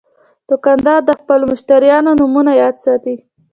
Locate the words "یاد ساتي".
2.61-3.15